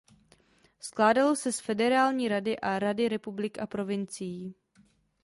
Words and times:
Skládalo 0.79 1.35
se 1.35 1.51
z 1.51 1.59
"Federální 1.59 2.27
rady" 2.27 2.59
a 2.59 2.79
"Rady 2.79 3.09
republik 3.09 3.59
a 3.59 3.67
provincií". 3.67 4.55